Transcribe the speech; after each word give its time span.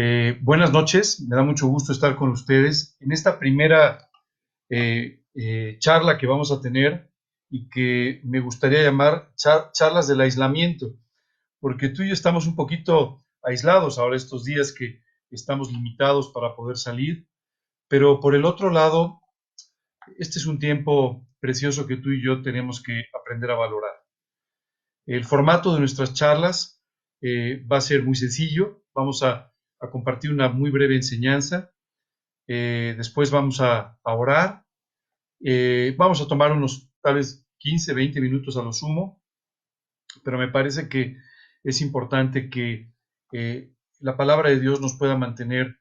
Eh, 0.00 0.38
buenas 0.42 0.70
noches, 0.70 1.20
me 1.22 1.34
da 1.34 1.42
mucho 1.42 1.66
gusto 1.66 1.90
estar 1.90 2.14
con 2.14 2.28
ustedes 2.28 2.96
en 3.00 3.10
esta 3.10 3.36
primera 3.36 4.08
eh, 4.70 5.24
eh, 5.34 5.76
charla 5.80 6.18
que 6.18 6.28
vamos 6.28 6.52
a 6.52 6.60
tener 6.60 7.10
y 7.50 7.68
que 7.68 8.20
me 8.22 8.38
gustaría 8.38 8.84
llamar 8.84 9.32
charlas 9.34 10.06
del 10.06 10.20
aislamiento, 10.20 10.94
porque 11.58 11.88
tú 11.88 12.04
y 12.04 12.08
yo 12.08 12.14
estamos 12.14 12.46
un 12.46 12.54
poquito 12.54 13.24
aislados 13.42 13.98
ahora 13.98 14.14
estos 14.14 14.44
días 14.44 14.72
que 14.72 15.02
estamos 15.32 15.72
limitados 15.72 16.28
para 16.28 16.54
poder 16.54 16.76
salir, 16.76 17.26
pero 17.88 18.20
por 18.20 18.36
el 18.36 18.44
otro 18.44 18.70
lado, 18.70 19.20
este 20.16 20.38
es 20.38 20.46
un 20.46 20.60
tiempo 20.60 21.26
precioso 21.40 21.88
que 21.88 21.96
tú 21.96 22.10
y 22.10 22.24
yo 22.24 22.40
tenemos 22.42 22.80
que 22.80 23.02
aprender 23.20 23.50
a 23.50 23.56
valorar. 23.56 23.94
El 25.06 25.24
formato 25.24 25.74
de 25.74 25.80
nuestras 25.80 26.14
charlas 26.14 26.84
va 27.20 27.78
a 27.78 27.80
ser 27.80 28.04
muy 28.04 28.14
sencillo, 28.14 28.84
vamos 28.94 29.24
a 29.24 29.52
a 29.80 29.90
compartir 29.90 30.30
una 30.30 30.48
muy 30.48 30.70
breve 30.70 30.96
enseñanza. 30.96 31.72
Eh, 32.46 32.94
después 32.96 33.30
vamos 33.30 33.60
a, 33.60 33.98
orar. 34.02 34.64
Eh, 35.40 35.94
vamos 35.96 36.20
a 36.20 36.26
tomar 36.26 36.52
unos 36.52 36.90
tal 37.02 37.16
vez 37.16 37.46
15, 37.58 37.94
20 37.94 38.20
minutos 38.20 38.56
a 38.56 38.62
lo 38.62 38.72
sumo, 38.72 39.22
pero 40.24 40.38
me 40.38 40.48
parece 40.48 40.88
que 40.88 41.16
es 41.62 41.80
importante 41.80 42.50
que 42.50 42.92
eh, 43.32 43.72
la 44.00 44.16
palabra 44.16 44.50
de 44.50 44.60
Dios 44.60 44.80
nos 44.80 44.96
pueda 44.96 45.16
mantener 45.16 45.78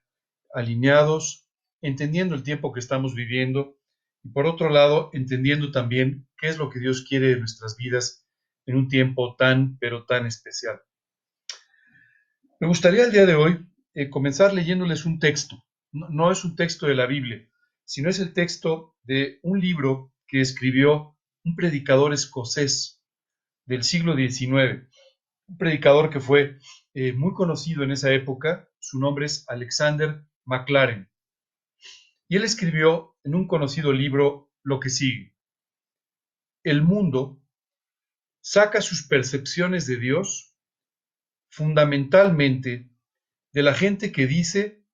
alineados, 0.54 1.48
entendiendo 1.82 2.36
el 2.36 2.44
tiempo 2.44 2.74
que 2.74 2.80
estamos 2.80 3.16
viviendo 3.16 3.78
y 4.24 4.30
por 4.30 4.46
otro 4.46 4.70
lado, 4.70 5.10
entendiendo 5.14 5.72
también 5.72 6.28
qué 6.38 6.48
es 6.48 6.58
lo 6.58 6.70
que 6.70 6.80
Dios 6.80 7.06
quiere 7.08 7.28
de 7.28 7.40
nuestras 7.40 7.78
vidas 7.78 8.28
en 8.66 8.76
un 8.76 8.88
tiempo 8.88 9.36
tan, 9.38 9.78
pero 9.78 10.06
tan 10.06 10.26
especial. 10.26 10.82
Me 12.60 12.68
gustaría 12.68 13.06
el 13.06 13.12
día 13.12 13.26
de 13.26 13.36
hoy 13.36 13.66
eh, 13.98 14.12
comenzar 14.12 14.54
leyéndoles 14.54 15.08
un 15.08 15.18
texto. 15.18 15.66
No, 15.92 16.32
es 16.32 16.46
un 16.46 16.56
texto 16.56 16.86
de 16.86 16.94
la 16.94 17.08
Biblia, 17.08 17.50
sino 17.84 18.12
es 18.12 18.20
el 18.20 18.32
texto 18.32 18.96
de 19.02 19.40
un 19.42 19.60
libro 19.60 20.14
que 20.28 20.40
escribió 20.40 21.18
un 21.44 21.56
predicador 21.56 22.14
escocés 22.14 23.02
del 23.66 23.84
siglo 23.84 24.16
XIX, 24.16 24.88
un 25.48 25.58
predicador 25.58 26.12
que 26.12 26.20
fue 26.20 26.60
eh, 26.94 27.14
muy 27.14 27.34
conocido 27.34 27.82
en 27.82 27.90
esa 27.90 28.14
época, 28.14 28.70
su 28.78 29.00
nombre 29.00 29.26
es 29.26 29.46
Alexander 29.50 30.24
MacLaren. 30.46 31.10
Y 32.28 32.36
él 32.36 32.44
escribió 32.44 33.18
en 33.24 33.34
un 33.34 33.48
conocido 33.48 33.94
libro 33.94 34.52
lo 34.62 34.80
que 34.80 34.92
sigue. 34.92 35.36
El 36.64 36.84
mundo 36.84 37.42
saca 38.42 38.80
sus 38.82 39.08
percepciones 39.08 39.88
de 39.88 39.98
Dios 39.98 40.56
fundamentalmente 41.50 42.92
de 43.58 43.64
la 43.64 43.74
gente 43.74 44.12
que 44.12 44.28
dice 44.28 44.86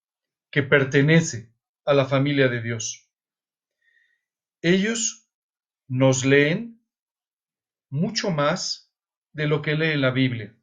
que 0.50 0.64
pertenece 0.64 1.54
a 1.84 1.94
la 1.94 2.06
familia 2.06 2.48
de 2.48 2.62
Dios. 2.62 3.12
Ellos 4.62 5.30
nos 5.90 6.24
leen 6.24 6.82
mucho 7.90 8.32
más 8.32 8.90
de 9.34 9.48
lo 9.48 9.62
que 9.62 9.76
lee 9.76 9.98
la 9.98 10.12
Biblia. 10.12 10.58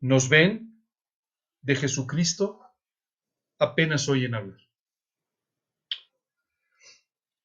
Nos 0.00 0.28
ven 0.28 0.84
de 1.60 1.76
Jesucristo 1.76 2.60
apenas 3.60 4.08
oyen 4.08 4.34
hablar. 4.34 4.58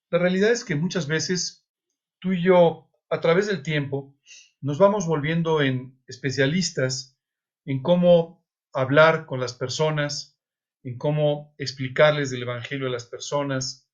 La 0.10 0.18
realidad 0.18 0.50
es 0.50 0.66
que 0.66 0.74
muchas 0.74 1.06
veces 1.06 1.70
tú 2.18 2.34
y 2.34 2.42
yo, 2.42 2.90
a 3.12 3.22
través 3.22 3.46
del 3.46 3.62
tiempo, 3.62 4.18
nos 4.62 4.80
vamos 4.80 5.06
volviendo 5.06 5.62
en 5.62 6.02
especialistas 6.08 7.22
en 7.66 7.84
cómo 7.84 8.47
hablar 8.78 9.25
con 9.25 9.39
las 9.39 9.53
personas, 9.53 10.39
en 10.83 11.00
cómo 11.00 11.56
explicarles 11.58 12.30
del 12.30 12.44
Evangelio 12.44 12.86
a 12.86 12.92
las 12.92 13.06
personas, 13.06 13.89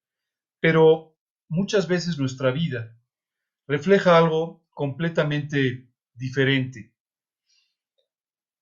pero 0.60 1.18
muchas 1.48 1.88
veces 1.88 2.18
nuestra 2.18 2.52
vida 2.52 2.94
refleja 3.66 4.18
algo 4.18 4.62
completamente 4.72 5.88
diferente. 6.14 6.94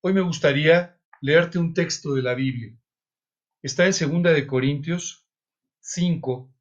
Hoy 0.01 0.13
me 0.13 0.21
gustaría 0.21 1.01
leerte 1.21 1.57
un 1.57 1.73
texto 1.73 2.13
de 2.13 2.21
la 2.21 2.35
Biblia. 2.35 2.77
Está 3.63 3.87
en 3.87 4.21
2 4.23 4.35
de 4.35 4.45
Corintios 4.45 5.27
5 5.79 6.53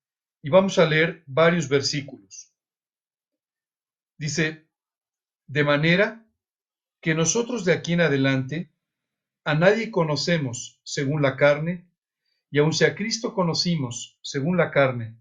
y 0.43 0.49
vamos 0.49 0.79
a 0.79 0.87
leer 0.87 1.23
varios 1.27 1.69
versículos. 1.69 2.55
Dice, 4.17 4.71
de 5.47 5.65
manera 5.65 6.27
que 7.03 7.15
nosotros 7.15 7.67
de 7.67 7.75
aquí 7.75 7.93
en 7.93 8.01
adelante 8.01 8.73
a 9.51 9.55
nadie 9.57 9.91
conocemos 9.91 10.81
según 10.85 11.23
la 11.23 11.37
carne, 11.37 11.91
y 12.53 12.61
aun 12.61 12.73
si 12.73 12.85
a 12.85 12.95
Cristo 12.95 13.35
conocimos 13.35 14.17
según 14.23 14.57
la 14.57 14.71
carne, 14.71 15.19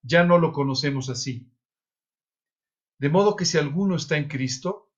ya 0.00 0.24
no 0.24 0.38
lo 0.38 0.54
conocemos 0.54 1.10
así. 1.10 1.52
De 2.96 3.10
modo 3.10 3.36
que 3.36 3.44
si 3.44 3.58
alguno 3.58 3.94
está 3.94 4.16
en 4.16 4.26
Cristo, 4.26 4.90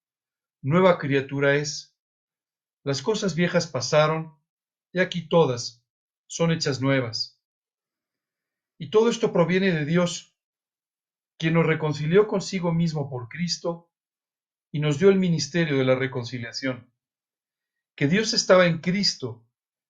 nueva 0.62 0.98
criatura 0.98 1.56
es. 1.56 1.98
Las 2.84 3.02
cosas 3.02 3.34
viejas 3.34 3.66
pasaron, 3.66 4.38
y 4.92 5.00
aquí 5.00 5.28
todas 5.28 5.84
son 6.28 6.52
hechas 6.52 6.80
nuevas. 6.80 7.42
Y 8.78 8.90
todo 8.90 9.10
esto 9.10 9.32
proviene 9.32 9.72
de 9.72 9.84
Dios, 9.84 10.36
quien 11.38 11.54
nos 11.54 11.66
reconcilió 11.66 12.28
consigo 12.28 12.72
mismo 12.72 13.10
por 13.10 13.28
Cristo 13.28 13.90
y 14.70 14.78
nos 14.78 15.00
dio 15.00 15.08
el 15.08 15.18
ministerio 15.18 15.76
de 15.76 15.84
la 15.84 15.96
reconciliación 15.96 16.88
que 18.00 18.08
Dios 18.08 18.32
estaba 18.32 18.64
en 18.64 18.78
Cristo, 18.78 19.46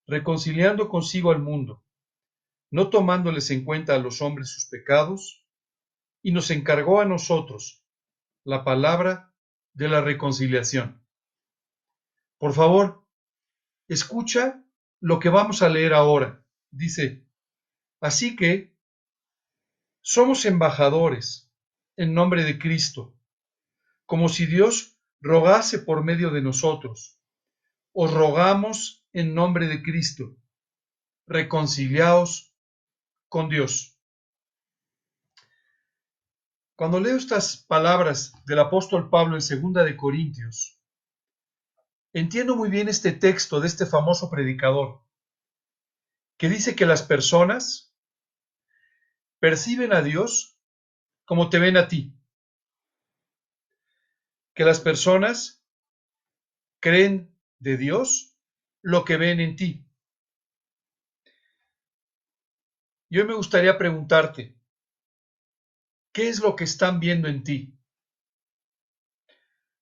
reconciliando 0.08 0.88
consigo 0.88 1.30
al 1.30 1.38
mundo, 1.38 1.86
no 2.72 2.90
tomándoles 2.90 3.52
en 3.52 3.64
cuenta 3.64 3.94
a 3.94 4.00
los 4.00 4.20
hombres 4.20 4.48
sus 4.48 4.66
pecados, 4.66 5.46
y 6.20 6.32
nos 6.32 6.50
encargó 6.50 7.00
a 7.00 7.04
nosotros 7.04 7.84
la 8.42 8.64
palabra 8.64 9.32
de 9.74 9.88
la 9.88 10.00
reconciliación. 10.00 11.06
Por 12.38 12.52
favor, 12.52 13.06
escucha 13.86 14.60
lo 14.98 15.20
que 15.20 15.28
vamos 15.28 15.62
a 15.62 15.68
leer 15.68 15.94
ahora. 15.94 16.44
Dice, 16.72 17.24
así 18.00 18.34
que 18.34 18.76
somos 20.00 20.46
embajadores 20.46 21.48
en 21.96 22.12
nombre 22.12 22.42
de 22.42 22.58
Cristo, 22.58 23.16
como 24.04 24.28
si 24.28 24.46
Dios 24.46 24.98
rogase 25.20 25.78
por 25.78 26.02
medio 26.02 26.32
de 26.32 26.42
nosotros 26.42 27.19
os 28.02 28.10
rogamos 28.10 29.04
en 29.12 29.34
nombre 29.34 29.66
de 29.68 29.82
Cristo, 29.82 30.34
reconciliaos 31.26 32.54
con 33.28 33.50
Dios. 33.50 34.00
Cuando 36.76 36.98
leo 36.98 37.18
estas 37.18 37.58
palabras 37.58 38.32
del 38.46 38.60
apóstol 38.60 39.10
Pablo 39.10 39.34
en 39.34 39.42
segunda 39.42 39.84
de 39.84 39.98
Corintios, 39.98 40.80
entiendo 42.14 42.56
muy 42.56 42.70
bien 42.70 42.88
este 42.88 43.12
texto 43.12 43.60
de 43.60 43.66
este 43.66 43.84
famoso 43.84 44.30
predicador, 44.30 45.04
que 46.38 46.48
dice 46.48 46.74
que 46.74 46.86
las 46.86 47.02
personas 47.02 47.94
perciben 49.40 49.92
a 49.92 50.00
Dios 50.00 50.58
como 51.26 51.50
te 51.50 51.58
ven 51.58 51.76
a 51.76 51.86
ti, 51.86 52.18
que 54.54 54.64
las 54.64 54.80
personas 54.80 55.62
creen 56.80 57.30
de 57.60 57.76
Dios 57.76 58.36
lo 58.82 59.04
que 59.04 59.16
ven 59.16 59.40
en 59.40 59.56
ti. 59.56 59.86
Yo 63.10 63.26
me 63.26 63.34
gustaría 63.34 63.76
preguntarte, 63.76 64.56
¿qué 66.12 66.28
es 66.28 66.40
lo 66.40 66.56
que 66.56 66.64
están 66.64 67.00
viendo 67.00 67.28
en 67.28 67.44
ti? 67.44 67.76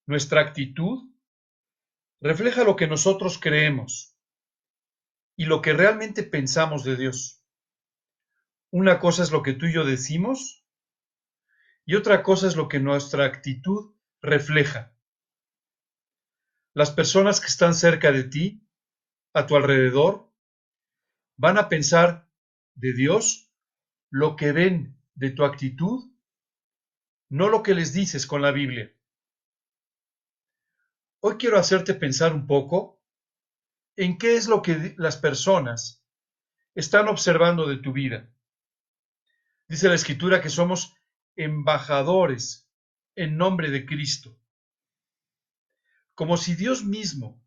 Nuestra 0.06 0.40
actitud 0.40 1.10
refleja 2.20 2.64
lo 2.64 2.76
que 2.76 2.86
nosotros 2.86 3.38
creemos 3.38 4.16
y 5.36 5.44
lo 5.44 5.62
que 5.62 5.72
realmente 5.72 6.22
pensamos 6.22 6.84
de 6.84 6.96
Dios. 6.96 7.44
Una 8.70 8.98
cosa 8.98 9.22
es 9.22 9.30
lo 9.30 9.42
que 9.42 9.52
tú 9.52 9.66
y 9.66 9.74
yo 9.74 9.84
decimos 9.84 10.64
y 11.84 11.94
otra 11.94 12.22
cosa 12.22 12.48
es 12.48 12.56
lo 12.56 12.68
que 12.68 12.80
nuestra 12.80 13.24
actitud 13.24 13.94
refleja. 14.20 14.97
Las 16.74 16.90
personas 16.90 17.40
que 17.40 17.46
están 17.46 17.74
cerca 17.74 18.12
de 18.12 18.24
ti, 18.24 18.68
a 19.32 19.46
tu 19.46 19.56
alrededor, 19.56 20.30
van 21.36 21.58
a 21.58 21.68
pensar 21.68 22.30
de 22.74 22.92
Dios 22.92 23.52
lo 24.10 24.36
que 24.36 24.52
ven 24.52 25.00
de 25.14 25.30
tu 25.30 25.44
actitud, 25.44 26.12
no 27.28 27.48
lo 27.48 27.62
que 27.62 27.74
les 27.74 27.92
dices 27.92 28.26
con 28.26 28.42
la 28.42 28.52
Biblia. 28.52 28.92
Hoy 31.20 31.36
quiero 31.36 31.58
hacerte 31.58 31.94
pensar 31.94 32.32
un 32.32 32.46
poco 32.46 33.02
en 33.96 34.18
qué 34.18 34.36
es 34.36 34.46
lo 34.46 34.62
que 34.62 34.94
las 34.96 35.16
personas 35.16 36.04
están 36.74 37.08
observando 37.08 37.66
de 37.66 37.78
tu 37.78 37.92
vida. 37.92 38.30
Dice 39.66 39.88
la 39.88 39.96
escritura 39.96 40.40
que 40.40 40.48
somos 40.48 40.94
embajadores 41.34 42.70
en 43.16 43.36
nombre 43.36 43.70
de 43.70 43.84
Cristo 43.84 44.38
como 46.18 46.36
si 46.36 46.56
Dios 46.56 46.84
mismo, 46.84 47.40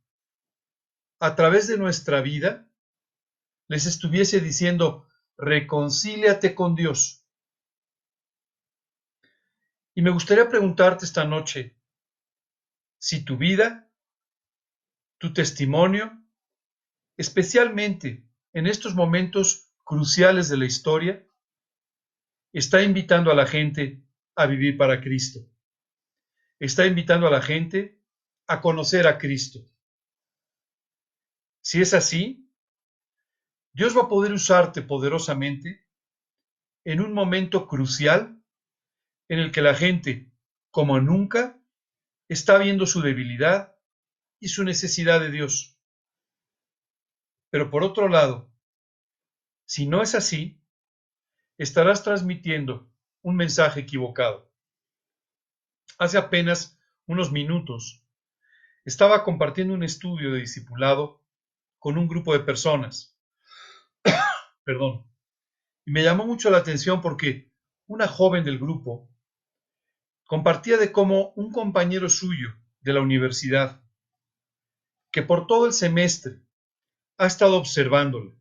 a 1.19 1.35
través 1.35 1.67
de 1.67 1.77
nuestra 1.77 2.21
vida, 2.21 2.71
les 3.67 3.85
estuviese 3.85 4.39
diciendo, 4.39 5.09
reconcíliate 5.37 6.55
con 6.55 6.73
Dios. 6.73 7.27
Y 9.93 10.01
me 10.01 10.09
gustaría 10.09 10.47
preguntarte 10.47 11.03
esta 11.03 11.25
noche 11.25 11.75
si 12.97 13.25
tu 13.25 13.35
vida, 13.35 13.91
tu 15.17 15.33
testimonio, 15.33 16.23
especialmente 17.17 18.25
en 18.53 18.67
estos 18.67 18.95
momentos 18.95 19.69
cruciales 19.83 20.47
de 20.47 20.55
la 20.55 20.65
historia, 20.65 21.27
está 22.53 22.81
invitando 22.81 23.31
a 23.31 23.35
la 23.35 23.47
gente 23.47 24.01
a 24.37 24.45
vivir 24.45 24.77
para 24.77 25.01
Cristo. 25.01 25.41
Está 26.57 26.85
invitando 26.85 27.27
a 27.27 27.31
la 27.31 27.41
gente 27.41 28.00
a 28.47 28.61
conocer 28.61 29.07
a 29.07 29.17
Cristo. 29.17 29.65
Si 31.61 31.81
es 31.81 31.93
así, 31.93 32.49
Dios 33.73 33.95
va 33.95 34.03
a 34.03 34.09
poder 34.09 34.33
usarte 34.33 34.81
poderosamente 34.81 35.87
en 36.83 36.99
un 36.99 37.13
momento 37.13 37.67
crucial 37.67 38.41
en 39.29 39.39
el 39.39 39.51
que 39.51 39.61
la 39.61 39.75
gente, 39.75 40.31
como 40.71 40.99
nunca, 40.99 41.61
está 42.27 42.57
viendo 42.57 42.85
su 42.85 43.01
debilidad 43.01 43.77
y 44.39 44.49
su 44.49 44.63
necesidad 44.63 45.19
de 45.19 45.31
Dios. 45.31 45.77
Pero 47.49 47.69
por 47.69 47.83
otro 47.83 48.07
lado, 48.07 48.51
si 49.65 49.85
no 49.87 50.01
es 50.01 50.15
así, 50.15 50.61
estarás 51.57 52.03
transmitiendo 52.03 52.91
un 53.21 53.35
mensaje 53.35 53.81
equivocado. 53.81 54.51
Hace 55.97 56.17
apenas 56.17 56.79
unos 57.05 57.31
minutos 57.31 58.00
estaba 58.85 59.23
compartiendo 59.23 59.73
un 59.73 59.83
estudio 59.83 60.31
de 60.31 60.39
discipulado 60.39 61.21
con 61.79 61.97
un 61.97 62.07
grupo 62.07 62.33
de 62.33 62.41
personas 62.41 63.11
perdón. 64.63 65.05
Y 65.85 65.91
me 65.91 66.03
llamó 66.03 66.25
mucho 66.25 66.49
la 66.49 66.57
atención 66.57 67.01
porque 67.01 67.51
una 67.87 68.07
joven 68.07 68.43
del 68.43 68.59
grupo 68.59 69.09
compartía 70.25 70.77
de 70.77 70.91
cómo 70.91 71.33
un 71.35 71.51
compañero 71.51 72.09
suyo 72.09 72.55
de 72.81 72.93
la 72.93 73.01
universidad, 73.01 73.83
que 75.11 75.23
por 75.23 75.45
todo 75.47 75.65
el 75.65 75.73
semestre 75.73 76.41
ha 77.17 77.27
estado 77.27 77.57
observándola, 77.57 78.31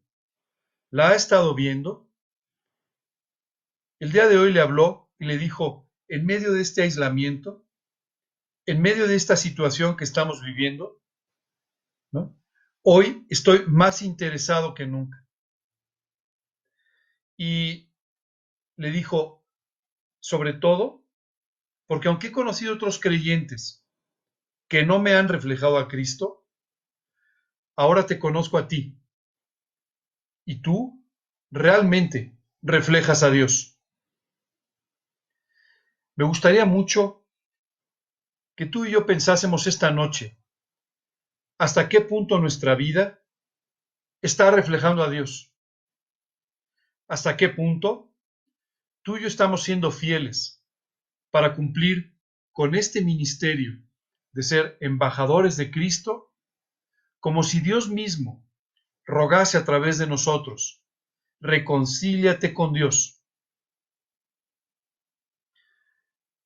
la 0.91 1.11
ha 1.11 1.15
estado 1.15 1.55
viendo, 1.55 2.09
el 3.99 4.13
día 4.13 4.29
de 4.29 4.39
hoy 4.39 4.53
le 4.53 4.61
habló 4.61 5.11
y 5.19 5.27
le 5.27 5.37
dijo, 5.37 5.91
en 6.09 6.25
medio 6.25 6.53
de 6.53 6.63
este 6.63 6.83
aislamiento, 6.83 7.67
en 8.71 8.81
medio 8.81 9.09
de 9.09 9.17
esta 9.17 9.37
situación 9.37 9.97
que 9.97 10.05
estamos 10.05 10.43
viviendo, 10.43 11.03
hoy 12.83 13.27
estoy 13.29 13.67
más 13.67 14.01
interesado 14.01 14.75
que 14.75 14.87
nunca 14.87 15.27
y 17.37 17.91
le 18.77 18.91
dijo, 18.91 19.45
sobre 20.21 20.53
todo, 20.53 21.05
porque 21.87 22.09
aunque 22.09 22.29
he 22.29 22.33
conocido 22.33 22.75
otros 22.75 23.01
creyentes 23.01 23.85
que 24.69 24.85
no 24.87 25.01
me 25.01 25.15
han 25.15 25.29
reflejado 25.29 25.77
a 25.77 25.89
Cristo, 25.89 26.47
ahora 27.77 28.07
te 28.07 28.21
conozco 28.21 28.57
a 28.57 28.69
ti. 28.69 28.97
Y 30.45 30.63
tú 30.63 31.05
realmente 31.51 32.39
reflejas 32.63 33.25
a 33.25 33.31
Dios. 33.31 33.81
Me 36.15 36.25
gustaría 36.25 36.67
mucho 36.67 37.20
que 38.61 38.67
tú 38.67 38.85
y 38.85 38.91
yo 38.91 39.07
pensásemos 39.07 39.67
esta 39.67 39.91
noche 39.91 40.39
hasta 41.57 41.89
qué 41.89 42.03
punto 42.03 42.39
nuestra 42.39 42.75
vida 42.75 43.25
está 44.21 44.51
reflejando 44.51 45.03
a 45.03 45.09
Dios 45.09 45.55
hasta 47.09 47.39
qué 47.39 47.49
punto 47.49 48.13
tú 49.01 49.17
y 49.17 49.23
yo 49.23 49.29
estamos 49.29 49.63
siendo 49.63 49.91
fieles 49.91 50.63
para 51.31 51.55
cumplir 51.55 52.15
con 52.53 52.75
este 52.75 53.03
ministerio 53.03 53.83
de 54.33 54.43
ser 54.43 54.77
embajadores 54.83 55.57
de 55.57 55.71
Cristo, 55.71 56.31
como 57.19 57.43
si 57.43 57.61
Dios 57.61 57.89
mismo 57.89 58.47
rogase 59.07 59.57
a 59.57 59.65
través 59.65 59.97
de 59.97 60.07
nosotros, 60.07 60.85
reconcíliate 61.41 62.53
con 62.53 62.75
Dios. 62.75 63.25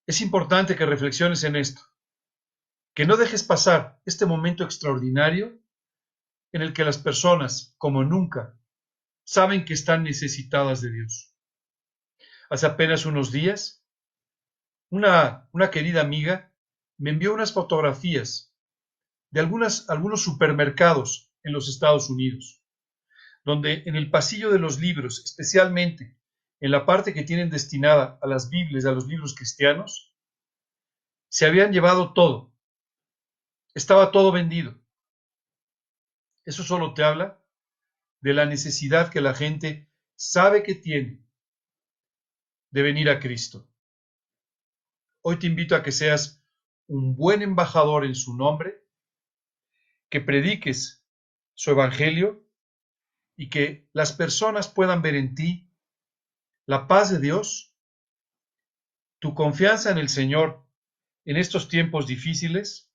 Es 0.07 0.21
importante 0.21 0.77
que 0.77 0.87
reflexiones 0.87 1.43
en 1.43 1.57
esto, 1.57 1.83
que 2.95 3.07
no 3.07 3.17
dejes 3.17 3.43
pasar 3.43 4.01
este 4.07 4.25
momento 4.25 4.65
extraordinario 4.65 5.61
en 6.53 6.63
el 6.63 6.73
que 6.73 6.85
las 6.85 6.99
personas, 6.99 7.75
como 7.77 8.05
nunca, 8.05 8.57
saben 9.25 9.65
que 9.65 9.75
están 9.75 10.05
necesitadas 10.05 10.81
de 10.81 10.93
Dios. 10.93 11.35
Hace 12.51 12.67
apenas 12.67 13.05
unos 13.05 13.33
días, 13.33 13.85
una, 14.91 15.49
querida 15.73 16.03
amiga 16.03 16.55
me 16.97 17.11
envió 17.11 17.35
unas 17.35 17.53
fotografías 17.53 18.55
de 19.31 19.41
algunos 19.41 20.23
supermercados 20.23 21.33
en 21.43 21.53
los 21.53 21.69
Estados 21.69 22.09
Unidos, 22.09 22.63
donde 23.45 23.83
en 23.87 23.97
el 23.97 24.11
pasillo 24.11 24.53
de 24.53 24.61
los 24.61 24.79
libros, 24.79 25.21
especialmente 25.25 26.17
en 26.61 26.71
la 26.71 26.87
parte 26.87 27.13
que 27.13 27.25
tienen 27.25 27.51
destinada 27.51 28.21
a 28.23 28.29
las 28.29 28.49
Biblias, 28.51 28.85
a 28.85 28.93
los 28.93 29.09
libros 29.09 29.35
cristianos, 29.35 30.15
se 31.29 31.47
habían 31.47 31.73
llevado 31.73 32.13
todo. 32.13 32.54
Estaba 33.75 34.13
todo 34.13 34.31
vendido. 34.31 34.81
Eso 36.45 36.63
solo 36.63 36.95
te 36.95 37.03
habla 37.03 37.45
de 38.21 38.33
la 38.33 38.47
necesidad 38.47 39.11
que 39.11 39.21
la 39.21 39.35
gente 39.35 39.91
sabe 40.15 40.63
que 40.63 40.77
tiene 40.77 41.25
de 42.71 42.83
venir 42.83 43.11
a 43.11 43.19
Cristo. 43.19 43.69
Hoy 45.23 45.39
te 45.39 45.47
invito 45.47 45.75
a 45.75 45.83
que 45.83 45.91
seas 45.91 46.45
un 46.87 47.17
buen 47.17 47.43
embajador 47.43 48.05
en 48.05 48.15
su 48.15 48.37
nombre, 48.37 48.87
que 50.09 50.21
prediques 50.21 51.05
su 51.55 51.71
evangelio 51.71 52.47
y 53.37 53.49
que 53.49 53.89
las 53.93 54.13
personas 54.13 54.69
puedan 54.69 55.03
ver 55.03 55.17
en 55.17 55.35
ti 55.35 55.71
la 56.67 56.87
paz 56.87 57.11
de 57.11 57.19
Dios, 57.19 57.75
tu 59.19 59.35
confianza 59.35 59.91
en 59.91 59.99
el 59.99 60.09
Señor 60.09 60.65
en 61.25 61.37
estos 61.37 61.69
tiempos 61.69 62.07
difíciles 62.07 62.94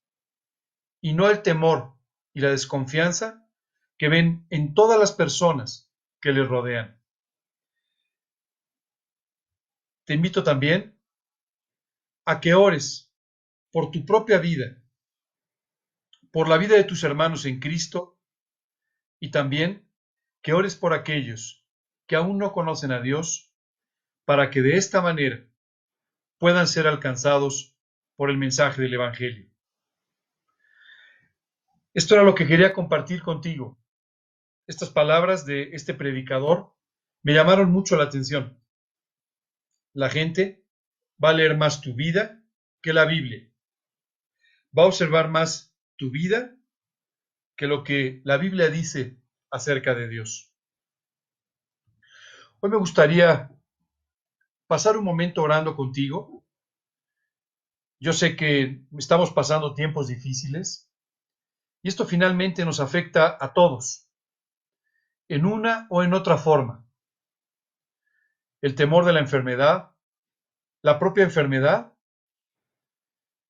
y 1.01 1.13
no 1.13 1.29
el 1.29 1.41
temor 1.41 1.93
y 2.33 2.41
la 2.41 2.49
desconfianza 2.49 3.47
que 3.97 4.09
ven 4.09 4.45
en 4.49 4.73
todas 4.73 4.99
las 4.99 5.11
personas 5.11 5.91
que 6.21 6.31
les 6.31 6.47
rodean. 6.47 7.01
Te 10.05 10.13
invito 10.13 10.43
también 10.43 10.99
a 12.25 12.39
que 12.39 12.53
ores 12.53 13.13
por 13.71 13.91
tu 13.91 14.05
propia 14.05 14.39
vida, 14.39 14.81
por 16.31 16.47
la 16.47 16.57
vida 16.57 16.75
de 16.75 16.83
tus 16.83 17.03
hermanos 17.03 17.45
en 17.45 17.59
Cristo 17.59 18.19
y 19.19 19.31
también 19.31 19.89
que 20.41 20.53
ores 20.53 20.75
por 20.75 20.93
aquellos 20.93 21.65
que 22.07 22.15
aún 22.15 22.37
no 22.37 22.51
conocen 22.51 22.91
a 22.91 23.01
Dios 23.01 23.53
para 24.25 24.49
que 24.49 24.61
de 24.61 24.77
esta 24.77 25.01
manera 25.01 25.47
puedan 26.37 26.67
ser 26.67 26.87
alcanzados 26.87 27.75
por 28.15 28.29
el 28.29 28.37
mensaje 28.37 28.81
del 28.81 28.93
Evangelio. 28.93 29.48
Esto 31.93 32.15
era 32.15 32.23
lo 32.23 32.35
que 32.35 32.47
quería 32.47 32.73
compartir 32.73 33.21
contigo 33.21 33.79
estas 34.69 34.91
palabras 34.91 35.47
de 35.47 35.71
este 35.73 35.95
predicador 35.95 36.75
me 37.23 37.33
llamaron 37.33 37.71
mucho 37.71 37.95
la 37.97 38.03
atención. 38.03 38.63
La 39.93 40.11
gente 40.11 40.63
va 41.21 41.31
a 41.31 41.33
leer 41.33 41.57
más 41.57 41.81
tu 41.81 41.95
vida 41.95 42.45
que 42.83 42.93
la 42.93 43.05
Biblia. 43.05 43.51
Va 44.77 44.83
a 44.83 44.85
observar 44.85 45.27
más 45.27 45.75
tu 45.95 46.11
vida 46.11 46.55
que 47.57 47.65
lo 47.65 47.83
que 47.83 48.21
la 48.23 48.37
Biblia 48.37 48.69
dice 48.69 49.19
acerca 49.49 49.95
de 49.95 50.07
Dios. 50.07 50.53
Hoy 52.59 52.69
me 52.69 52.77
gustaría 52.77 53.51
pasar 54.67 54.97
un 54.97 55.03
momento 55.03 55.41
orando 55.41 55.75
contigo. 55.75 56.45
Yo 57.99 58.13
sé 58.13 58.35
que 58.35 58.85
estamos 58.99 59.31
pasando 59.31 59.73
tiempos 59.73 60.09
difíciles 60.09 60.88
y 61.81 61.89
esto 61.89 62.05
finalmente 62.05 62.65
nos 62.65 62.79
afecta 62.79 63.37
a 63.39 63.53
todos 63.53 64.09
en 65.29 65.45
una 65.45 65.87
o 65.89 66.03
en 66.03 66.13
otra 66.13 66.37
forma. 66.37 66.85
El 68.61 68.75
temor 68.75 69.05
de 69.05 69.13
la 69.13 69.19
enfermedad, 69.19 69.95
la 70.81 70.99
propia 70.99 71.23
enfermedad, 71.23 71.93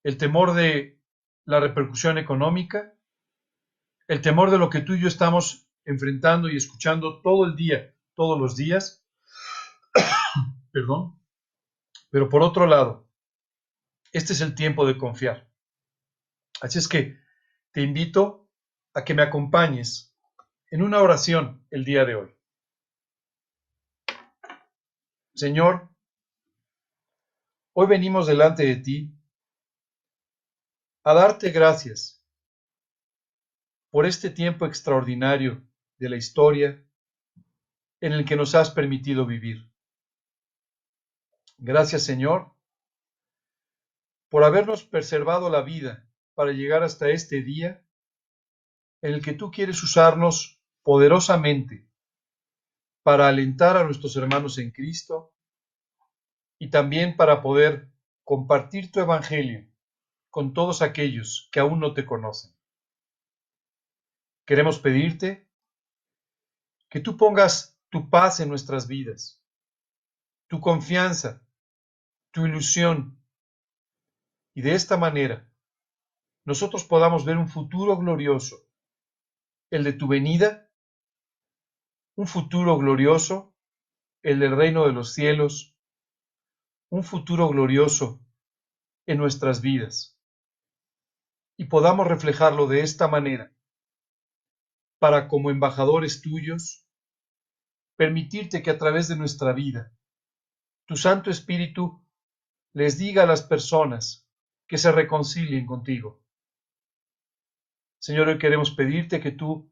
el 0.03 0.17
temor 0.17 0.53
de 0.53 1.01
la 1.45 1.59
repercusión 1.59 2.17
económica, 2.17 2.93
el 4.07 4.21
temor 4.21 4.51
de 4.51 4.57
lo 4.57 4.69
que 4.69 4.81
tú 4.81 4.93
y 4.93 5.01
yo 5.01 5.07
estamos 5.07 5.67
enfrentando 5.86 6.50
y 6.50 6.57
escuchando 6.57 7.21
todo 7.21 7.45
el 7.45 7.55
día, 7.55 7.95
todos 8.13 8.39
los 8.39 8.55
días. 8.55 9.05
Perdón. 10.71 11.19
Pero 12.12 12.29
por 12.29 12.43
otro 12.43 12.67
lado, 12.67 13.07
este 14.12 14.33
es 14.33 14.41
el 14.41 14.55
tiempo 14.55 14.86
de 14.86 14.98
confiar. 14.98 15.50
Así 16.62 16.77
es 16.79 16.88
que 16.88 17.17
te 17.72 17.82
invito 17.82 18.50
a 18.94 19.04
que 19.04 19.14
me 19.14 19.22
acompañes 19.22 20.16
en 20.72 20.82
una 20.82 21.02
oración 21.02 21.66
el 21.70 21.86
día 21.86 22.06
de 22.06 22.16
hoy. 22.16 22.36
Señor, 25.36 25.90
hoy 27.74 27.88
venimos 27.88 28.28
delante 28.28 28.66
de 28.66 28.76
ti 28.78 29.16
a 31.04 31.14
darte 31.14 31.52
gracias 31.52 32.26
por 33.90 34.06
este 34.06 34.30
tiempo 34.30 34.66
extraordinario 34.66 35.64
de 35.98 36.10
la 36.10 36.18
historia 36.18 36.86
en 38.02 38.14
el 38.14 38.26
que 38.26 38.36
nos 38.36 38.56
has 38.56 38.72
permitido 38.72 39.26
vivir. 39.26 39.72
Gracias, 41.58 42.04
Señor, 42.04 42.54
por 44.30 44.44
habernos 44.44 44.84
preservado 44.84 45.50
la 45.50 45.62
vida 45.62 46.09
para 46.39 46.53
llegar 46.53 46.84
hasta 46.84 47.10
este 47.10 47.41
día 47.41 47.86
en 49.01 49.13
el 49.13 49.22
que 49.22 49.34
tú 49.34 49.51
quieres 49.51 49.84
usarnos 49.84 50.63
poderosamente 50.84 51.86
para 53.03 53.27
alentar 53.27 53.75
a 53.75 53.84
nuestros 53.84 54.15
hermanos 54.15 54.58
en 54.58 54.72
Cristo 54.72 55.36
y 56.58 56.69
también 56.69 57.17
para 57.17 57.41
poder 57.41 57.91
compartir 58.24 58.89
tu 58.89 59.01
evangelio 59.01 59.69
con 60.29 60.53
todos 60.53 60.81
aquellos 60.81 61.50
que 61.51 61.60
aún 61.60 61.81
no 61.81 61.93
te 61.93 62.05
conocen. 62.05 62.55
Queremos 64.46 64.79
pedirte 64.79 65.46
que 66.88 67.01
tú 67.01 67.17
pongas 67.17 67.77
tu 67.89 68.10
paz 68.10 68.39
en 68.39 68.48
nuestras 68.48 68.88
vidas, 68.88 69.43
tu 70.48 70.62
confianza, 70.62 71.46
tu 72.31 72.46
ilusión, 72.46 73.22
y 74.53 74.62
de 74.62 74.75
esta 74.75 74.96
manera 74.96 75.49
nosotros 76.50 76.84
podamos 76.84 77.25
ver 77.25 77.38
un 77.38 77.48
futuro 77.48 77.96
glorioso, 77.96 78.68
el 79.70 79.84
de 79.84 79.94
tu 79.94 80.08
venida, 80.08 80.68
un 82.18 82.25
futuro 82.25 82.75
glorioso, 82.79 83.56
el 84.24 84.39
del 84.39 84.58
reino 84.58 84.88
de 84.88 84.94
los 84.94 85.13
cielos, 85.13 85.77
un 86.89 87.03
futuro 87.03 87.50
glorioso 87.50 88.25
en 89.06 89.20
nuestras 89.20 89.62
vidas, 89.62 90.20
y 91.56 91.65
podamos 91.65 92.08
reflejarlo 92.08 92.65
de 92.65 92.82
esta 92.82 93.08
manera, 93.08 93.56
para 94.98 95.27
como 95.27 95.51
embajadores 95.51 96.20
tuyos, 96.24 96.84
permitirte 97.96 98.63
que 98.63 98.72
a 98.72 98.79
través 98.79 99.08
de 99.08 99.18
nuestra 99.18 99.53
vida, 99.53 99.94
tu 100.88 100.96
Santo 100.96 101.29
Espíritu 101.29 102.03
les 102.74 102.98
diga 102.98 103.22
a 103.22 103.27
las 103.27 103.44
personas 103.44 104.27
que 104.68 104.79
se 104.79 104.91
reconcilien 104.91 105.68
contigo. 105.68 106.19
Señor, 108.00 108.29
hoy 108.29 108.38
queremos 108.38 108.72
pedirte 108.72 109.20
que 109.20 109.32
tú 109.32 109.70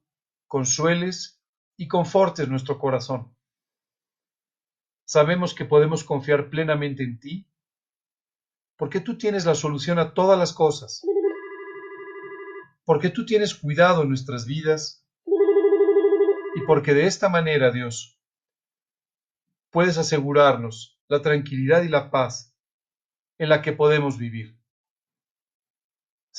consueles 0.48 1.41
y 1.77 1.88
confortes 1.88 2.50
nuestro 2.50 2.77
corazón. 2.77 3.34
Sabemos 5.05 5.53
que 5.53 5.63
podemos 5.63 6.03
confiar 6.03 6.50
plenamente 6.50 7.03
en 7.03 7.19
ti, 7.19 7.48
porque 8.75 9.00
tú 9.00 9.17
tienes 9.17 9.46
la 9.46 9.55
solución 9.55 9.98
a 9.98 10.13
todas 10.13 10.38
las 10.38 10.51
cosas, 10.51 11.01
porque 12.84 13.10
tú 13.10 13.25
tienes 13.25 13.55
cuidado 13.55 14.03
en 14.03 14.10
nuestras 14.10 14.46
vidas 14.46 15.07
y 16.55 16.62
porque 16.67 16.93
de 16.93 17.07
esta 17.07 17.29
manera, 17.29 17.72
Dios, 17.72 18.19
puedes 19.72 19.98
asegurarnos 19.98 21.00
la 21.07 21.22
tranquilidad 21.22 21.84
y 21.84 21.88
la 21.88 22.12
paz 22.12 22.53
en 23.38 23.48
la 23.48 23.62
que 23.62 23.72
podemos 23.72 24.17
vivir. 24.17 24.56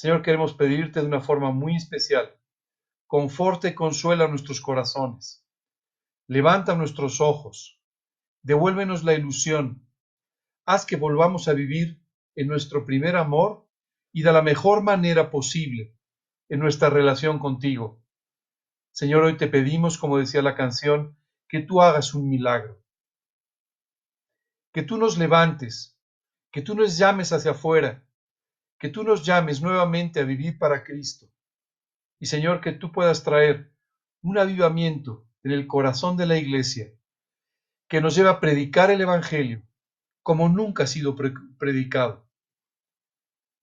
Señor, 0.00 0.23
queremos 0.23 0.55
pedirte 0.55 1.00
de 1.00 1.07
una 1.07 1.21
forma 1.21 1.50
muy 1.50 1.75
especial, 1.75 2.33
conforte 3.09 3.71
y 3.71 3.75
consuela 3.75 4.28
nuestros 4.28 4.61
corazones, 4.61 5.45
levanta 6.28 6.76
nuestros 6.76 7.21
ojos, 7.21 7.83
devuélvenos 8.45 9.02
la 9.02 9.14
ilusión, 9.14 9.90
haz 10.67 10.87
que 10.87 10.95
volvamos 10.95 11.49
a 11.49 11.52
vivir 11.52 12.00
en 12.37 12.47
nuestro 12.47 12.85
primer 12.85 13.17
amor 13.17 13.69
y 14.12 14.23
de 14.23 14.33
la 14.33 14.40
mejor 14.40 14.85
manera 14.85 15.33
posible 15.33 15.97
en 16.49 16.61
nuestra 16.61 16.90
relación 16.90 17.40
contigo. 17.40 18.00
Señor, 18.93 19.25
hoy 19.25 19.37
te 19.37 19.49
pedimos, 19.49 19.99
como 19.99 20.19
decía 20.19 20.43
la 20.43 20.55
canción, 20.55 21.19
que 21.49 21.59
tú 21.59 21.83
hagas 21.83 22.14
un 22.14 22.28
milagro 22.28 22.81
que 24.73 24.85
tú 24.85 24.97
nos 24.97 25.19
levantes, 25.19 25.99
que 26.52 26.62
tú 26.62 26.76
nos 26.76 26.97
llames 26.97 27.33
hacia 27.33 27.50
afuera, 27.50 28.08
que 28.78 28.88
tú 28.88 29.02
nos 29.02 29.25
llames 29.25 29.61
nuevamente 29.61 30.20
a 30.20 30.25
vivir 30.25 30.58
para 30.58 30.85
Cristo. 30.85 31.26
Y 32.20 32.26
Señor, 32.26 32.61
que 32.61 32.73
tú 32.73 32.92
puedas 32.92 33.23
traer 33.23 33.73
un 34.23 34.38
avivamiento 34.38 35.26
en 35.42 35.52
el 35.52 35.66
corazón 35.66 36.16
de 36.16 36.26
la 36.26 36.37
iglesia, 36.37 36.92
que 37.88 38.00
nos 38.00 38.14
lleve 38.14 38.28
a 38.28 38.40
predicar 38.40 38.90
el 38.90 39.00
Evangelio 39.00 39.62
como 40.23 40.49
nunca 40.49 40.85
ha 40.85 40.87
sido 40.87 41.16
predicado. 41.58 42.28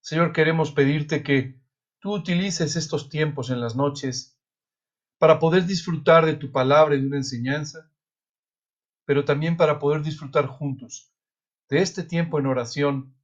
Señor, 0.00 0.32
queremos 0.32 0.72
pedirte 0.72 1.22
que 1.22 1.60
tú 2.00 2.12
utilices 2.12 2.74
estos 2.74 3.08
tiempos 3.08 3.50
en 3.50 3.60
las 3.60 3.76
noches 3.76 4.36
para 5.18 5.38
poder 5.38 5.66
disfrutar 5.66 6.26
de 6.26 6.34
tu 6.34 6.50
palabra 6.50 6.96
y 6.96 7.00
de 7.00 7.06
una 7.06 7.18
enseñanza, 7.18 7.90
pero 9.04 9.24
también 9.24 9.56
para 9.56 9.78
poder 9.78 10.02
disfrutar 10.02 10.46
juntos 10.46 11.12
de 11.68 11.82
este 11.82 12.02
tiempo 12.02 12.38
en 12.38 12.46
oración, 12.46 13.15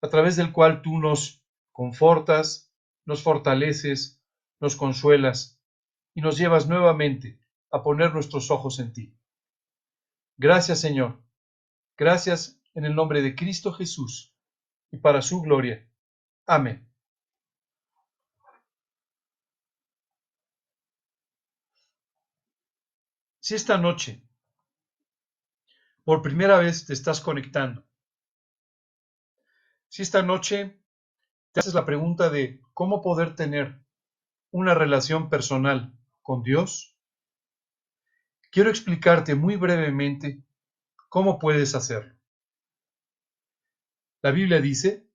a 0.00 0.08
través 0.08 0.36
del 0.36 0.52
cual 0.52 0.82
tú 0.82 0.98
nos 0.98 1.42
confortas, 1.72 2.72
nos 3.04 3.22
fortaleces, 3.22 4.22
nos 4.60 4.76
consuelas 4.76 5.60
y 6.14 6.20
nos 6.20 6.38
llevas 6.38 6.68
nuevamente 6.68 7.40
a 7.70 7.82
poner 7.82 8.12
nuestros 8.12 8.50
ojos 8.50 8.78
en 8.78 8.92
ti. 8.92 9.16
Gracias 10.36 10.80
Señor, 10.80 11.22
gracias 11.96 12.60
en 12.74 12.84
el 12.84 12.94
nombre 12.94 13.22
de 13.22 13.34
Cristo 13.34 13.72
Jesús 13.72 14.34
y 14.90 14.98
para 14.98 15.22
su 15.22 15.40
gloria. 15.42 15.88
Amén. 16.46 16.88
Si 23.40 23.54
esta 23.54 23.78
noche 23.78 24.26
por 26.06 26.22
primera 26.22 26.58
vez 26.58 26.86
te 26.86 26.92
estás 26.92 27.20
conectando. 27.20 27.84
Si 29.96 30.02
esta 30.02 30.22
noche 30.22 30.78
te 31.52 31.60
haces 31.60 31.72
la 31.72 31.86
pregunta 31.86 32.28
de 32.28 32.60
cómo 32.74 33.00
poder 33.00 33.34
tener 33.34 33.80
una 34.50 34.74
relación 34.74 35.30
personal 35.30 35.98
con 36.20 36.42
Dios, 36.42 36.98
quiero 38.50 38.68
explicarte 38.68 39.34
muy 39.34 39.56
brevemente 39.56 40.44
cómo 41.08 41.38
puedes 41.38 41.74
hacerlo. 41.74 42.14
La 44.20 44.32
Biblia 44.32 44.60
dice 44.60 45.08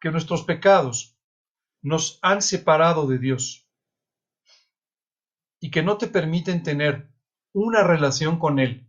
que 0.00 0.10
nuestros 0.10 0.42
pecados 0.42 1.16
nos 1.80 2.18
han 2.20 2.42
separado 2.42 3.06
de 3.06 3.18
Dios 3.18 3.70
y 5.60 5.70
que 5.70 5.84
no 5.84 5.98
te 5.98 6.08
permiten 6.08 6.64
tener 6.64 7.12
una 7.52 7.84
relación 7.84 8.40
con 8.40 8.58
Él 8.58 8.88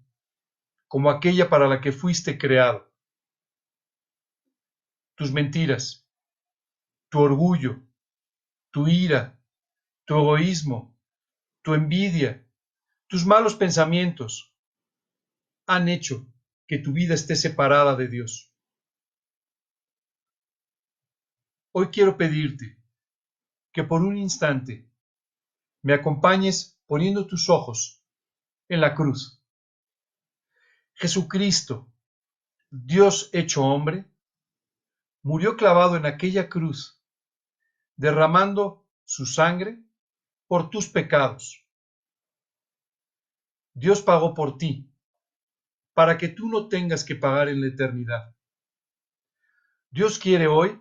como 0.88 1.12
aquella 1.12 1.48
para 1.48 1.68
la 1.68 1.80
que 1.80 1.92
fuiste 1.92 2.40
creado. 2.40 2.91
Tus 5.16 5.32
mentiras, 5.32 6.08
tu 7.10 7.20
orgullo, 7.20 7.82
tu 8.72 8.88
ira, 8.88 9.40
tu 10.06 10.16
egoísmo, 10.16 10.98
tu 11.62 11.74
envidia, 11.74 12.48
tus 13.08 13.26
malos 13.26 13.56
pensamientos 13.56 14.56
han 15.68 15.90
hecho 15.90 16.26
que 16.68 16.80
tu 16.80 16.94
vida 16.94 17.14
esté 17.14 17.36
separada 17.36 17.96
de 17.96 18.08
Dios. 18.08 18.54
Hoy 21.74 21.88
quiero 21.88 22.18
pedirte 22.18 22.78
que 23.72 23.84
por 23.84 24.02
un 24.02 24.18
instante 24.18 24.90
me 25.82 25.94
acompañes 25.94 26.80
poniendo 26.86 27.28
tus 27.28 27.50
ojos 27.50 28.04
en 28.70 28.82
la 28.82 28.94
cruz. 28.94 29.42
Jesucristo, 30.94 31.92
Dios 32.70 33.30
hecho 33.34 33.64
hombre, 33.64 34.11
murió 35.24 35.56
clavado 35.56 35.96
en 35.96 36.06
aquella 36.06 36.50
cruz, 36.50 37.02
derramando 37.96 38.88
su 39.06 39.26
sangre 39.26 39.84
por 40.48 40.70
tus 40.70 40.90
pecados. 40.90 41.66
Dios 43.74 44.02
pagó 44.02 44.34
por 44.34 44.58
ti, 44.58 44.92
para 45.94 46.18
que 46.18 46.28
tú 46.28 46.48
no 46.48 46.68
tengas 46.68 47.04
que 47.04 47.16
pagar 47.16 47.50
en 47.50 47.62
la 47.62 47.68
eternidad. 47.68 48.36
Dios 49.90 50.20
quiere 50.20 50.48
hoy 50.48 50.80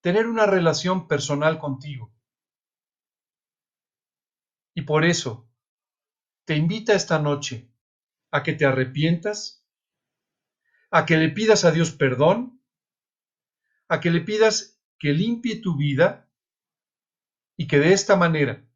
tener 0.00 0.26
una 0.26 0.46
relación 0.46 1.06
personal 1.06 1.58
contigo. 1.58 2.14
Y 4.74 4.82
por 4.82 5.04
eso 5.04 5.48
te 6.44 6.56
invita 6.56 6.94
esta 6.94 7.18
noche 7.18 7.70
a 8.30 8.42
que 8.42 8.54
te 8.54 8.64
arrepientas, 8.64 9.66
a 10.90 11.04
que 11.04 11.16
le 11.16 11.28
pidas 11.28 11.64
a 11.64 11.70
Dios 11.70 11.92
perdón, 11.92 12.61
a 13.92 14.00
que 14.00 14.10
le 14.10 14.22
pidas 14.22 14.80
que 14.98 15.12
limpie 15.12 15.60
tu 15.60 15.76
vida 15.76 16.26
y 17.58 17.66
que 17.66 17.78
de 17.78 17.92
esta 17.92 18.16
manera 18.16 18.66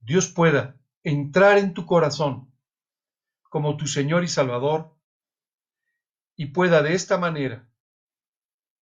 Dios 0.00 0.30
pueda 0.30 0.80
entrar 1.02 1.58
en 1.58 1.74
tu 1.74 1.84
corazón 1.84 2.50
como 3.50 3.76
tu 3.76 3.86
Señor 3.86 4.24
y 4.24 4.28
Salvador 4.28 4.96
y 6.36 6.46
pueda 6.46 6.82
de 6.82 6.94
esta 6.94 7.18
manera 7.18 7.70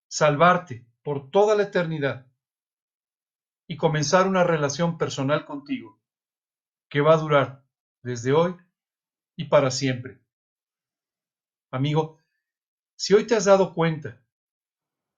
salvarte 0.08 0.86
por 1.02 1.32
toda 1.32 1.56
la 1.56 1.64
eternidad 1.64 2.28
y 3.66 3.78
comenzar 3.78 4.28
una 4.28 4.44
relación 4.44 5.00
personal 5.00 5.44
contigo 5.46 6.00
que 6.88 7.02
va 7.02 7.16
a 7.16 7.18
durar 7.18 7.66
desde 8.04 8.32
hoy 8.32 8.56
y 9.36 9.46
para 9.46 9.72
siempre. 9.72 10.22
Amigo, 11.72 12.20
si 12.96 13.16
hoy 13.16 13.26
te 13.26 13.34
has 13.34 13.46
dado 13.46 13.74
cuenta 13.74 14.22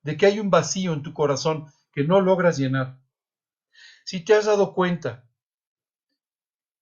de 0.04 0.18
que 0.18 0.26
hay 0.26 0.40
un 0.40 0.50
vacío 0.50 0.94
en 0.94 1.02
tu 1.02 1.14
corazón 1.14 1.72
que 1.92 2.04
no 2.04 2.22
logras 2.22 2.58
llenar, 2.58 3.00
si 4.06 4.24
te 4.24 4.34
has 4.34 4.46
dado 4.46 4.74
cuenta 4.74 5.28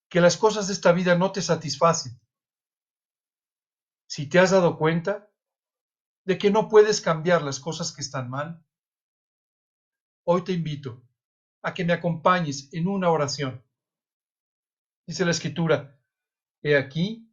que 0.09 0.19
las 0.19 0.37
cosas 0.37 0.67
de 0.67 0.73
esta 0.73 0.91
vida 0.91 1.15
no 1.15 1.31
te 1.31 1.41
satisfacen, 1.41 2.19
si 4.07 4.27
te 4.27 4.39
has 4.39 4.51
dado 4.51 4.77
cuenta 4.77 5.31
de 6.25 6.37
que 6.37 6.51
no 6.51 6.67
puedes 6.67 6.99
cambiar 6.99 7.43
las 7.43 7.59
cosas 7.59 7.93
que 7.93 8.01
están 8.01 8.29
mal, 8.29 8.63
hoy 10.23 10.43
te 10.43 10.51
invito 10.51 11.01
a 11.61 11.73
que 11.73 11.85
me 11.85 11.93
acompañes 11.93 12.73
en 12.73 12.87
una 12.87 13.09
oración. 13.09 13.63
Dice 15.05 15.25
la 15.25 15.31
escritura, 15.31 15.99
he 16.61 16.75
aquí, 16.75 17.31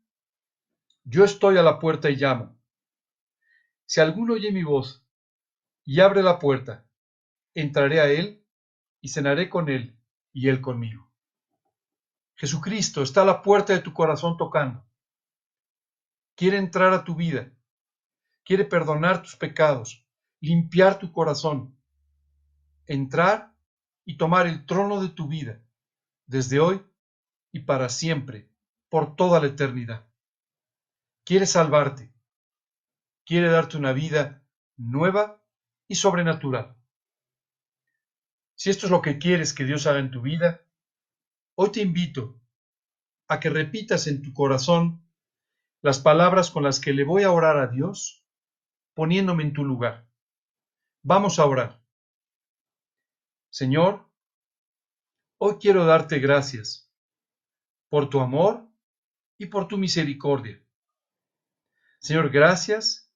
yo 1.04 1.24
estoy 1.24 1.56
a 1.56 1.62
la 1.62 1.78
puerta 1.78 2.10
y 2.10 2.16
llamo. 2.16 2.56
Si 3.86 4.00
alguno 4.00 4.34
oye 4.34 4.52
mi 4.52 4.62
voz 4.62 5.07
y 5.90 6.00
abre 6.00 6.22
la 6.22 6.38
puerta, 6.38 6.86
entraré 7.54 8.02
a 8.02 8.08
él 8.08 8.44
y 9.00 9.08
cenaré 9.08 9.48
con 9.48 9.70
él 9.70 9.98
y 10.34 10.48
él 10.48 10.60
conmigo. 10.60 11.10
Jesucristo 12.36 13.00
está 13.00 13.22
a 13.22 13.24
la 13.24 13.40
puerta 13.40 13.72
de 13.72 13.78
tu 13.78 13.94
corazón 13.94 14.36
tocando. 14.36 14.86
Quiere 16.34 16.58
entrar 16.58 16.92
a 16.92 17.04
tu 17.04 17.14
vida. 17.14 17.54
Quiere 18.44 18.66
perdonar 18.66 19.22
tus 19.22 19.36
pecados, 19.36 20.06
limpiar 20.40 20.98
tu 20.98 21.10
corazón, 21.10 21.74
entrar 22.84 23.56
y 24.04 24.18
tomar 24.18 24.46
el 24.46 24.66
trono 24.66 25.00
de 25.00 25.08
tu 25.08 25.26
vida 25.26 25.64
desde 26.26 26.60
hoy 26.60 26.84
y 27.50 27.60
para 27.60 27.88
siempre, 27.88 28.50
por 28.90 29.16
toda 29.16 29.40
la 29.40 29.46
eternidad. 29.46 30.06
Quiere 31.24 31.46
salvarte. 31.46 32.12
Quiere 33.24 33.48
darte 33.48 33.78
una 33.78 33.94
vida 33.94 34.44
nueva 34.76 35.37
y 35.88 35.94
sobrenatural. 35.94 36.76
Si 38.54 38.70
esto 38.70 38.86
es 38.86 38.92
lo 38.92 39.02
que 39.02 39.18
quieres 39.18 39.54
que 39.54 39.64
Dios 39.64 39.86
haga 39.86 39.98
en 39.98 40.10
tu 40.10 40.20
vida, 40.20 40.60
hoy 41.54 41.72
te 41.72 41.80
invito 41.80 42.40
a 43.26 43.40
que 43.40 43.50
repitas 43.50 44.06
en 44.06 44.22
tu 44.22 44.32
corazón 44.32 45.02
las 45.80 46.00
palabras 46.00 46.50
con 46.50 46.62
las 46.62 46.80
que 46.80 46.92
le 46.92 47.04
voy 47.04 47.22
a 47.22 47.30
orar 47.30 47.58
a 47.58 47.68
Dios, 47.68 48.24
poniéndome 48.94 49.44
en 49.44 49.52
tu 49.52 49.64
lugar. 49.64 50.08
Vamos 51.02 51.38
a 51.38 51.46
orar. 51.46 51.80
Señor, 53.50 54.10
hoy 55.38 55.56
quiero 55.60 55.84
darte 55.86 56.18
gracias 56.18 56.92
por 57.88 58.10
tu 58.10 58.20
amor 58.20 58.68
y 59.38 59.46
por 59.46 59.68
tu 59.68 59.78
misericordia. 59.78 60.60
Señor, 62.00 62.30
gracias 62.30 63.12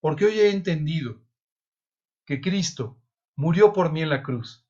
porque 0.00 0.24
hoy 0.26 0.40
he 0.40 0.50
entendido 0.50 1.22
que 2.24 2.40
Cristo 2.40 3.00
murió 3.36 3.72
por 3.72 3.92
mí 3.92 4.02
en 4.02 4.10
la 4.10 4.22
cruz. 4.22 4.66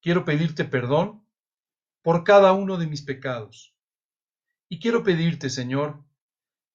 Quiero 0.00 0.24
pedirte 0.24 0.64
perdón 0.64 1.26
por 2.02 2.24
cada 2.24 2.52
uno 2.52 2.76
de 2.76 2.86
mis 2.86 3.02
pecados. 3.02 3.76
Y 4.68 4.80
quiero 4.80 5.02
pedirte, 5.02 5.50
Señor, 5.50 6.04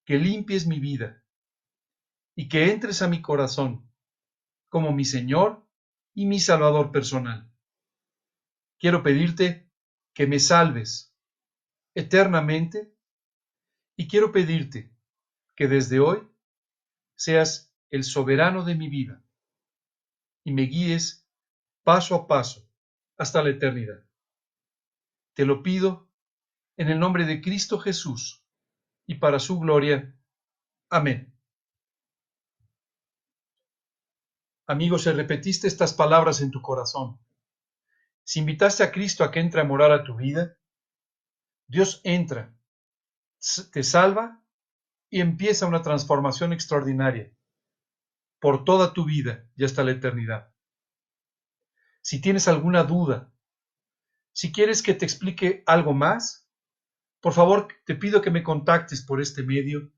que 0.05 0.17
limpies 0.17 0.67
mi 0.67 0.79
vida 0.79 1.23
y 2.35 2.49
que 2.49 2.71
entres 2.71 3.01
a 3.01 3.07
mi 3.07 3.21
corazón 3.21 3.89
como 4.69 4.91
mi 4.91 5.05
Señor 5.05 5.65
y 6.13 6.25
mi 6.25 6.39
Salvador 6.39 6.91
personal. 6.91 7.51
Quiero 8.79 9.03
pedirte 9.03 9.69
que 10.13 10.27
me 10.27 10.39
salves 10.39 11.15
eternamente 11.95 12.93
y 13.95 14.07
quiero 14.07 14.31
pedirte 14.31 14.91
que 15.55 15.67
desde 15.67 15.99
hoy 15.99 16.27
seas 17.15 17.73
el 17.91 18.03
soberano 18.03 18.65
de 18.65 18.75
mi 18.75 18.89
vida 18.89 19.22
y 20.43 20.51
me 20.51 20.63
guíes 20.63 21.25
paso 21.83 22.15
a 22.15 22.27
paso 22.27 22.67
hasta 23.17 23.43
la 23.43 23.49
eternidad. 23.49 24.03
Te 25.33 25.45
lo 25.45 25.63
pido 25.63 26.09
en 26.77 26.89
el 26.89 26.99
nombre 26.99 27.25
de 27.25 27.41
Cristo 27.41 27.79
Jesús 27.79 28.45
y 29.05 29.15
para 29.15 29.39
su 29.39 29.59
gloria. 29.59 30.15
Amén. 30.89 31.33
Amigos, 34.65 35.03
si 35.03 35.11
repetiste 35.11 35.67
estas 35.67 35.93
palabras 35.93 36.41
en 36.41 36.51
tu 36.51 36.61
corazón, 36.61 37.19
si 38.23 38.39
invitaste 38.39 38.83
a 38.83 38.91
Cristo 38.91 39.23
a 39.23 39.31
que 39.31 39.41
entre 39.41 39.61
a 39.61 39.65
morar 39.65 39.91
a 39.91 40.03
tu 40.03 40.15
vida, 40.15 40.57
Dios 41.67 41.99
entra, 42.03 42.55
te 43.71 43.83
salva 43.83 44.41
y 45.09 45.19
empieza 45.19 45.67
una 45.67 45.81
transformación 45.81 46.53
extraordinaria 46.53 47.33
por 48.43 48.65
toda 48.65 48.91
tu 48.91 49.05
vida 49.05 49.49
y 49.55 49.63
hasta 49.63 49.85
la 49.85 49.91
eternidad. 49.91 50.53
Si 52.01 52.19
tienes 52.19 52.49
alguna 52.49 52.83
duda, 52.83 53.31
si 54.33 54.51
quieres 54.51 54.83
que 54.83 54.93
te 54.93 55.05
explique 55.05 55.63
algo 55.65 55.93
más, 55.93 56.51
por 57.21 57.31
favor 57.31 57.69
te 57.85 57.95
pido 57.95 58.21
que 58.21 58.31
me 58.31 58.43
contactes 58.43 59.01
por 59.01 59.21
este 59.21 59.43
medio 59.43 59.93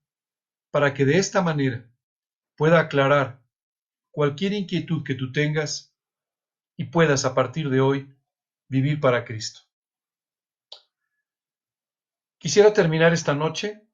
para 0.70 0.94
que 0.94 1.06
de 1.06 1.18
esta 1.18 1.42
manera 1.42 1.92
pueda 2.56 2.80
aclarar 2.80 3.42
cualquier 4.12 4.54
inquietud 4.54 5.04
que 5.04 5.16
tú 5.16 5.32
tengas 5.32 5.98
y 6.78 6.84
puedas 6.84 7.26
a 7.26 7.34
partir 7.34 7.72
de 7.72 7.82
hoy 7.82 8.16
vivir 8.68 9.00
para 9.00 9.26
Cristo. 9.26 9.62
Quisiera 12.38 12.74
terminar 12.74 13.12
esta 13.12 13.34
noche 13.34 13.90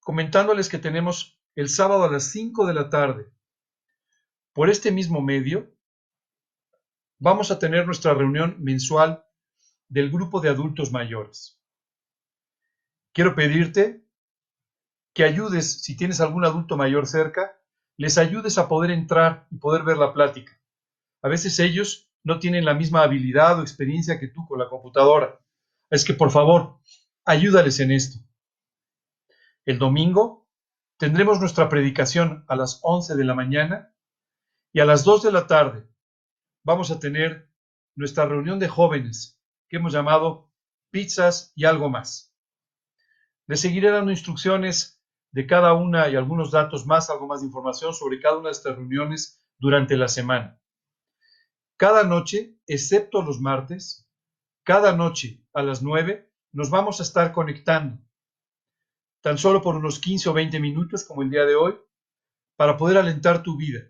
comentándoles 0.00 0.68
que 0.68 0.78
tenemos 0.78 1.40
el 1.54 1.68
sábado 1.68 2.02
a 2.02 2.10
las 2.10 2.32
5 2.32 2.66
de 2.66 2.74
la 2.74 2.90
tarde 2.90 3.32
por 4.52 4.70
este 4.70 4.90
mismo 4.90 5.20
medio, 5.20 5.70
vamos 7.18 7.50
a 7.50 7.58
tener 7.58 7.86
nuestra 7.86 8.14
reunión 8.14 8.56
mensual 8.58 9.24
del 9.88 10.10
grupo 10.10 10.40
de 10.40 10.48
adultos 10.48 10.92
mayores. 10.92 11.60
Quiero 13.12 13.34
pedirte 13.34 14.04
que 15.12 15.24
ayudes, 15.24 15.82
si 15.82 15.96
tienes 15.96 16.20
algún 16.20 16.44
adulto 16.44 16.76
mayor 16.76 17.06
cerca, 17.06 17.60
les 17.96 18.16
ayudes 18.18 18.56
a 18.58 18.68
poder 18.68 18.90
entrar 18.90 19.46
y 19.50 19.58
poder 19.58 19.82
ver 19.82 19.98
la 19.98 20.12
plática. 20.12 20.58
A 21.22 21.28
veces 21.28 21.58
ellos 21.58 22.10
no 22.22 22.38
tienen 22.38 22.64
la 22.64 22.74
misma 22.74 23.02
habilidad 23.02 23.58
o 23.58 23.62
experiencia 23.62 24.18
que 24.18 24.28
tú 24.28 24.46
con 24.46 24.58
la 24.58 24.68
computadora. 24.68 25.40
Es 25.90 26.04
que 26.04 26.14
por 26.14 26.30
favor, 26.30 26.78
ayúdales 27.24 27.80
en 27.80 27.92
esto. 27.92 28.24
El 29.64 29.78
domingo 29.78 30.48
tendremos 30.96 31.40
nuestra 31.40 31.68
predicación 31.68 32.44
a 32.48 32.56
las 32.56 32.80
11 32.82 33.16
de 33.16 33.24
la 33.24 33.34
mañana 33.34 33.89
y 34.72 34.80
a 34.80 34.84
las 34.84 35.04
2 35.04 35.22
de 35.24 35.32
la 35.32 35.46
tarde 35.46 35.88
vamos 36.62 36.90
a 36.90 36.98
tener 36.98 37.50
nuestra 37.96 38.26
reunión 38.26 38.58
de 38.58 38.68
jóvenes 38.68 39.40
que 39.68 39.76
hemos 39.76 39.92
llamado 39.92 40.50
pizzas 40.90 41.52
y 41.54 41.64
algo 41.64 41.88
más. 41.88 42.34
Les 43.46 43.60
seguiré 43.60 43.90
dando 43.90 44.10
instrucciones 44.10 45.02
de 45.32 45.46
cada 45.46 45.72
una 45.74 46.08
y 46.08 46.16
algunos 46.16 46.50
datos 46.50 46.86
más, 46.86 47.10
algo 47.10 47.26
más 47.26 47.40
de 47.40 47.46
información 47.46 47.94
sobre 47.94 48.20
cada 48.20 48.38
una 48.38 48.48
de 48.48 48.52
estas 48.52 48.76
reuniones 48.76 49.44
durante 49.58 49.96
la 49.96 50.08
semana. 50.08 50.60
Cada 51.76 52.04
noche, 52.04 52.58
excepto 52.66 53.22
los 53.22 53.40
martes, 53.40 54.08
cada 54.64 54.94
noche 54.94 55.44
a 55.52 55.62
las 55.62 55.82
9 55.82 56.30
nos 56.52 56.70
vamos 56.70 57.00
a 57.00 57.04
estar 57.04 57.32
conectando, 57.32 57.98
tan 59.20 59.38
solo 59.38 59.62
por 59.62 59.76
unos 59.76 59.98
15 59.98 60.28
o 60.28 60.32
20 60.32 60.60
minutos 60.60 61.04
como 61.04 61.22
el 61.22 61.30
día 61.30 61.44
de 61.44 61.54
hoy, 61.54 61.76
para 62.56 62.76
poder 62.76 62.98
alentar 62.98 63.42
tu 63.42 63.56
vida, 63.56 63.80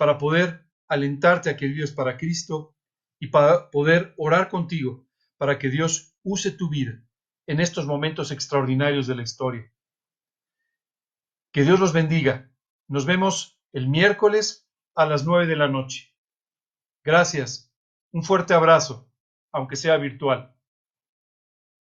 para 0.00 0.16
poder 0.16 0.66
alentarte 0.88 1.50
a 1.50 1.58
que 1.58 1.66
vivas 1.66 1.92
para 1.92 2.16
Cristo 2.16 2.74
y 3.18 3.26
para 3.26 3.70
poder 3.70 4.14
orar 4.16 4.48
contigo 4.48 5.06
para 5.36 5.58
que 5.58 5.68
Dios 5.68 6.16
use 6.22 6.52
tu 6.52 6.70
vida 6.70 7.04
en 7.46 7.60
estos 7.60 7.84
momentos 7.84 8.30
extraordinarios 8.30 9.06
de 9.06 9.14
la 9.14 9.22
historia. 9.22 9.70
Que 11.52 11.64
Dios 11.64 11.78
los 11.78 11.92
bendiga. 11.92 12.50
Nos 12.88 13.04
vemos 13.04 13.60
el 13.74 13.88
miércoles 13.88 14.66
a 14.94 15.04
las 15.04 15.26
nueve 15.26 15.46
de 15.46 15.56
la 15.56 15.68
noche. 15.68 16.16
Gracias. 17.04 17.70
Un 18.10 18.22
fuerte 18.22 18.54
abrazo, 18.54 19.12
aunque 19.52 19.76
sea 19.76 19.98
virtual. 19.98 20.56